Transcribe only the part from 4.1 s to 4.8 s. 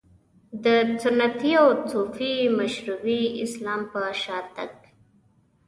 شا تګ.